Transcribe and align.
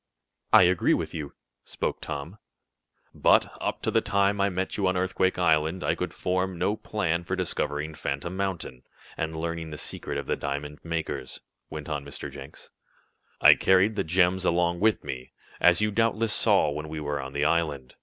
"I 0.51 0.63
agree 0.63 0.95
with 0.95 1.13
you," 1.13 1.35
spoke 1.63 2.01
Tom. 2.01 2.39
"But, 3.13 3.55
up 3.61 3.83
to 3.83 3.91
the 3.91 4.01
time 4.01 4.41
I 4.41 4.49
met 4.49 4.75
you 4.75 4.87
on 4.87 4.97
Earthquake 4.97 5.37
Island, 5.37 5.83
I 5.83 5.93
could 5.93 6.11
form 6.11 6.57
no 6.57 6.75
plan 6.75 7.23
for 7.23 7.35
discovering 7.35 7.93
Phantom 7.93 8.35
Mountain, 8.35 8.81
and 9.15 9.37
learning 9.37 9.69
the 9.69 9.77
secret 9.77 10.17
of 10.17 10.25
the 10.25 10.35
diamond 10.35 10.79
makers," 10.83 11.41
went 11.69 11.87
on 11.87 12.03
Mr. 12.03 12.31
Jenks. 12.31 12.71
"I 13.41 13.53
carried 13.53 13.95
the 13.95 14.03
gems 14.03 14.43
about 14.43 14.79
with 14.79 15.03
me, 15.03 15.33
as 15.59 15.81
you 15.81 15.91
doubtless 15.91 16.33
saw 16.33 16.71
when 16.71 16.89
we 16.89 16.99
were 16.99 17.21
on 17.21 17.33
the 17.33 17.45
island. 17.45 17.93